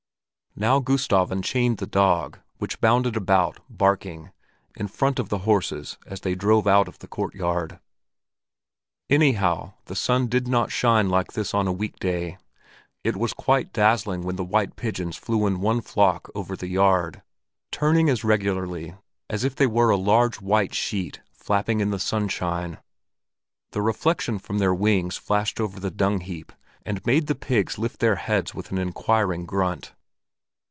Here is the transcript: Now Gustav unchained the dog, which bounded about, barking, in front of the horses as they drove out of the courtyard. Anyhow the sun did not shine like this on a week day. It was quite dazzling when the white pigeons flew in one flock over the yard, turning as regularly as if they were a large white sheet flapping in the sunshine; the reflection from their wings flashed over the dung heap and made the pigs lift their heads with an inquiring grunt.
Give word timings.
Now 0.53 0.79
Gustav 0.81 1.31
unchained 1.31 1.77
the 1.77 1.87
dog, 1.87 2.37
which 2.57 2.81
bounded 2.81 3.15
about, 3.15 3.61
barking, 3.69 4.31
in 4.75 4.89
front 4.89 5.17
of 5.17 5.29
the 5.29 5.39
horses 5.39 5.97
as 6.05 6.19
they 6.21 6.35
drove 6.35 6.67
out 6.67 6.89
of 6.89 6.99
the 6.99 7.07
courtyard. 7.07 7.79
Anyhow 9.09 9.75
the 9.85 9.95
sun 9.95 10.27
did 10.27 10.49
not 10.49 10.69
shine 10.69 11.07
like 11.09 11.31
this 11.33 11.53
on 11.53 11.69
a 11.69 11.71
week 11.71 11.99
day. 11.99 12.37
It 13.01 13.15
was 13.15 13.31
quite 13.31 13.71
dazzling 13.71 14.23
when 14.23 14.35
the 14.35 14.43
white 14.43 14.75
pigeons 14.75 15.15
flew 15.15 15.47
in 15.47 15.61
one 15.61 15.79
flock 15.79 16.29
over 16.35 16.57
the 16.57 16.67
yard, 16.67 17.21
turning 17.71 18.09
as 18.09 18.25
regularly 18.25 18.95
as 19.29 19.45
if 19.45 19.55
they 19.55 19.67
were 19.67 19.89
a 19.89 19.95
large 19.95 20.41
white 20.41 20.75
sheet 20.75 21.21
flapping 21.31 21.79
in 21.79 21.91
the 21.91 21.97
sunshine; 21.97 22.77
the 23.71 23.81
reflection 23.81 24.37
from 24.37 24.57
their 24.59 24.73
wings 24.75 25.15
flashed 25.15 25.61
over 25.61 25.79
the 25.79 25.89
dung 25.91 26.19
heap 26.19 26.51
and 26.85 27.05
made 27.05 27.27
the 27.27 27.35
pigs 27.35 27.79
lift 27.79 28.01
their 28.01 28.17
heads 28.17 28.53
with 28.53 28.69
an 28.69 28.77
inquiring 28.77 29.45
grunt. 29.45 29.93